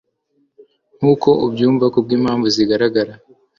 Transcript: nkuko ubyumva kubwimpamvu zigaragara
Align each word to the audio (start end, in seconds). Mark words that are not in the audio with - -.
nkuko 0.97 1.29
ubyumva 1.45 1.85
kubwimpamvu 1.93 2.47
zigaragara 2.55 3.13